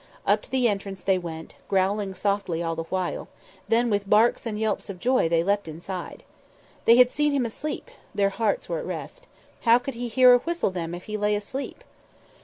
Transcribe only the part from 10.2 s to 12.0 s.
or whistle them if He lay asleep?